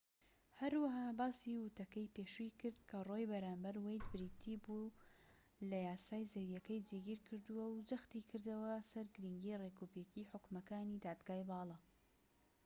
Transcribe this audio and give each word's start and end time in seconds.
هەروەها 0.59 1.05
باسی 1.19 1.61
وتەکەی 1.65 2.11
پێشووی 2.15 2.55
کرد 2.61 2.79
کە 2.89 2.97
ڕۆو 3.07 3.29
بەرامبەر 3.31 3.75
وەید 3.85 4.03
بریتی 4.13 4.55
بووە 4.63 4.89
لە 5.69 5.77
یاسای 5.89 6.29
زەویەکەی 6.33 6.83
جێگیر 6.87 7.19
کردووە 7.27 7.65
و 7.69 7.83
جەختی 7.89 8.25
کردەوە 8.29 8.73
سەر 8.91 9.05
گرنگیی 9.15 9.59
ڕێکوپێکیی 9.61 10.29
حوکمەکانی 10.31 11.01
دادگای 11.05 11.47
باڵا 11.49 11.77